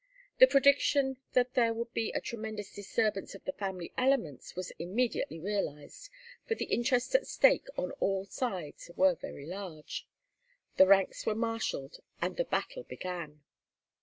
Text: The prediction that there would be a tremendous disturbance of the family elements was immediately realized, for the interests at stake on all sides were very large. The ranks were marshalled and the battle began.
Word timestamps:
The 0.39 0.47
prediction 0.47 1.17
that 1.33 1.53
there 1.53 1.75
would 1.75 1.93
be 1.93 2.11
a 2.11 2.19
tremendous 2.19 2.73
disturbance 2.73 3.35
of 3.35 3.43
the 3.45 3.51
family 3.51 3.93
elements 3.99 4.55
was 4.55 4.71
immediately 4.79 5.39
realized, 5.39 6.09
for 6.47 6.55
the 6.55 6.65
interests 6.65 7.13
at 7.13 7.27
stake 7.27 7.67
on 7.77 7.91
all 7.99 8.25
sides 8.25 8.89
were 8.95 9.13
very 9.13 9.45
large. 9.45 10.07
The 10.77 10.87
ranks 10.87 11.27
were 11.27 11.35
marshalled 11.35 11.99
and 12.19 12.35
the 12.35 12.45
battle 12.45 12.81
began. 12.81 13.43